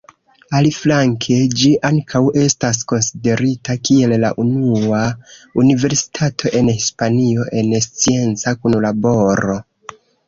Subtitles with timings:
[0.59, 5.03] Aliflanke, ĝi ankaŭ estas konsiderita kiel la unua
[5.65, 9.61] universitato en Hispanio en scienca kunlaboro.